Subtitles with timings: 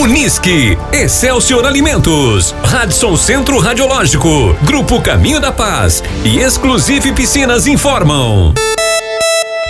[0.00, 8.54] Unisque, Excelsior Alimentos, Radisson Centro Radiológico, Grupo Caminho da Paz e Exclusive Piscinas informam.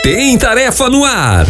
[0.05, 1.47] Tem tarefa no ar.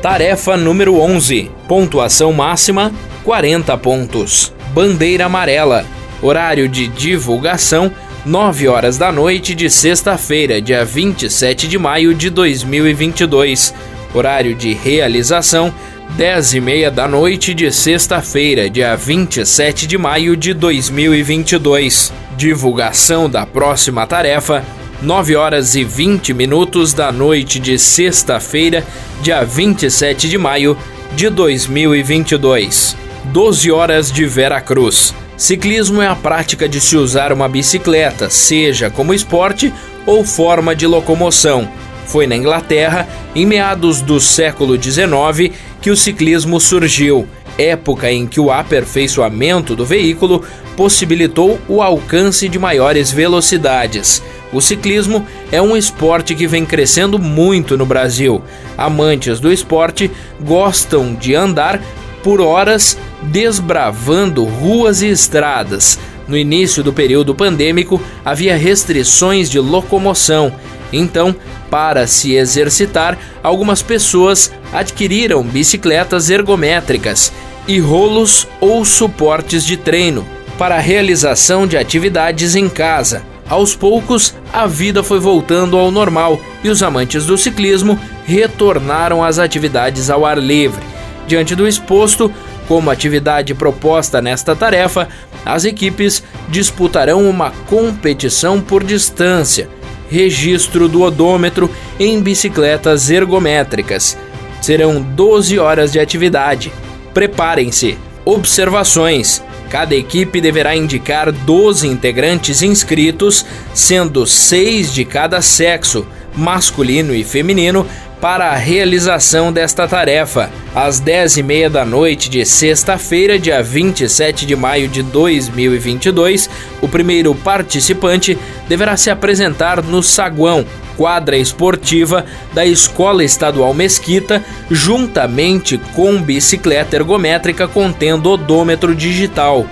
[0.00, 1.50] Tarefa número 11.
[1.68, 2.90] Pontuação máxima:
[3.22, 4.50] 40 pontos.
[4.72, 5.84] Bandeira amarela.
[6.22, 7.92] Horário de divulgação:
[8.24, 13.74] 9 horas da noite de sexta-feira, dia 27 de maio de 2022.
[14.14, 15.72] Horário de realização:
[16.16, 22.12] 10 e meia da noite de sexta-feira, dia 27 de maio de 2022.
[22.36, 24.62] Divulgação da próxima tarefa:
[25.00, 28.84] 9 horas e 20 minutos da noite de sexta-feira,
[29.22, 30.76] dia 27 de maio
[31.14, 32.96] de 2022.
[33.24, 35.14] 12 horas de Vera Cruz.
[35.38, 39.72] Ciclismo é a prática de se usar uma bicicleta, seja como esporte
[40.04, 41.68] ou forma de locomoção
[42.12, 47.26] foi na Inglaterra, em meados do século XIX, que o ciclismo surgiu,
[47.56, 50.44] época em que o aperfeiçoamento do veículo
[50.76, 54.22] possibilitou o alcance de maiores velocidades.
[54.52, 58.42] O ciclismo é um esporte que vem crescendo muito no Brasil.
[58.76, 61.80] Amantes do esporte gostam de andar
[62.22, 65.98] por horas desbravando ruas e estradas.
[66.28, 70.52] No início do período pandêmico, havia restrições de locomoção
[70.92, 71.34] então,
[71.70, 77.32] para se exercitar, algumas pessoas adquiriram bicicletas ergométricas
[77.66, 80.26] e rolos ou suportes de treino
[80.58, 83.22] para a realização de atividades em casa.
[83.48, 89.38] Aos poucos, a vida foi voltando ao normal e os amantes do ciclismo retornaram às
[89.38, 90.82] atividades ao ar livre.
[91.26, 92.32] Diante do exposto,
[92.68, 95.08] como atividade proposta nesta tarefa,
[95.44, 99.68] as equipes disputarão uma competição por distância
[100.12, 104.16] registro do odômetro em bicicletas ergométricas.
[104.60, 106.70] Serão 12 horas de atividade.
[107.14, 107.96] Preparem-se.
[108.24, 116.06] Observações: cada equipe deverá indicar 12 integrantes inscritos, sendo 6 de cada sexo,
[116.36, 117.86] masculino e feminino,
[118.22, 120.48] para a realização desta tarefa.
[120.72, 126.48] Às 10h30 da noite de sexta-feira, dia 27 de maio de 2022,
[126.80, 128.38] o primeiro participante
[128.68, 130.64] deverá se apresentar no saguão,
[130.96, 132.24] quadra esportiva
[132.54, 134.40] da Escola Estadual Mesquita,
[134.70, 139.66] juntamente com bicicleta ergométrica contendo odômetro digital.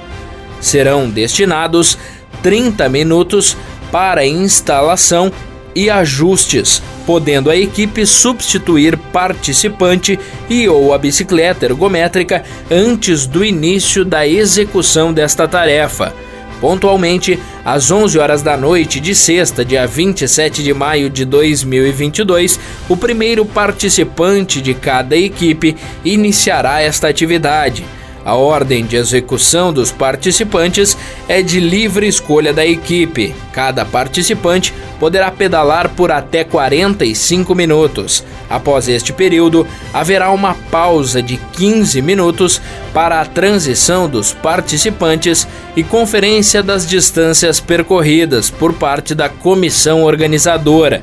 [0.61, 1.97] Serão destinados
[2.43, 3.57] 30 minutos
[3.93, 5.31] para instalação
[5.73, 10.17] e ajustes, podendo a equipe substituir participante
[10.49, 16.15] e ou a bicicleta ergométrica antes do início da execução desta tarefa.
[16.61, 22.97] Pontualmente, às 11 horas da noite de sexta, dia 27 de maio de 2022, o
[22.97, 27.85] primeiro participante de cada equipe iniciará esta atividade.
[28.25, 33.35] A ordem de execução dos participantes é de livre escolha da equipe.
[33.53, 38.23] Cada participante poderá pedalar por até 45 minutos.
[38.49, 42.61] Após este período, haverá uma pausa de 15 minutos
[42.93, 51.03] para a transição dos participantes e conferência das distâncias percorridas por parte da comissão organizadora.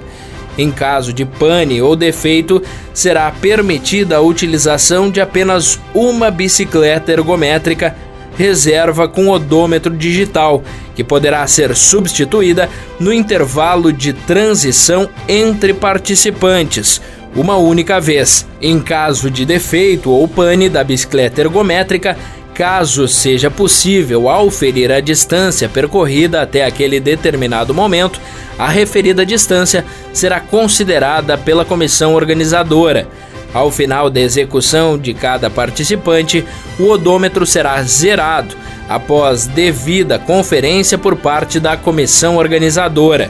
[0.57, 2.61] Em caso de pane ou defeito,
[2.93, 7.95] será permitida a utilização de apenas uma bicicleta ergométrica
[8.37, 10.63] reserva com odômetro digital,
[10.95, 12.69] que poderá ser substituída
[12.99, 17.01] no intervalo de transição entre participantes,
[17.35, 18.47] uma única vez.
[18.61, 22.15] Em caso de defeito ou pane da bicicleta ergométrica,
[22.57, 28.19] caso seja possível auferir a distância percorrida até aquele determinado momento,
[28.57, 33.07] a referida distância será considerada pela comissão organizadora.
[33.53, 36.43] Ao final da execução de cada participante,
[36.79, 38.55] o odômetro será zerado
[38.89, 43.29] após devida conferência por parte da comissão organizadora.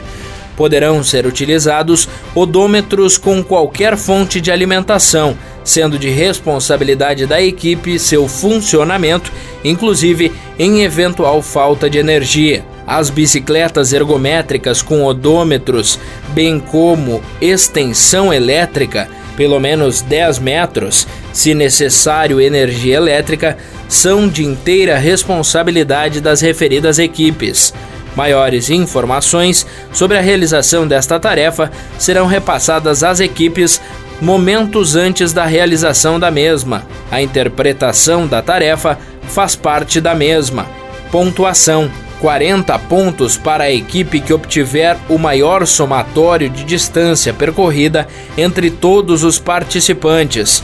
[0.56, 5.36] Poderão ser utilizados odômetros com qualquer fonte de alimentação,
[5.68, 9.30] sendo de responsabilidade da equipe seu funcionamento,
[9.62, 12.64] inclusive em eventual falta de energia.
[12.86, 16.00] As bicicletas ergométricas com odômetros,
[16.30, 23.58] bem como extensão elétrica, pelo menos 10 metros, se necessário energia elétrica,
[23.90, 27.74] são de inteira responsabilidade das referidas equipes.
[28.16, 33.80] Maiores informações sobre a realização desta tarefa serão repassadas às equipes
[34.20, 36.84] momentos antes da realização da mesma.
[37.10, 40.66] A interpretação da tarefa faz parte da mesma.
[41.10, 48.06] Pontuação: 40 pontos para a equipe que obtiver o maior somatório de distância percorrida
[48.36, 50.62] entre todos os participantes.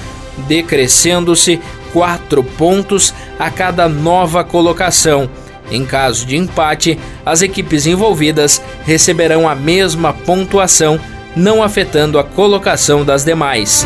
[0.49, 1.61] decrescendo-se
[1.93, 5.31] quatro pontos a cada nova colocação.
[5.71, 10.99] Em caso de empate, as equipes envolvidas receberão a mesma pontuação,
[11.37, 13.85] não afetando a colocação das demais.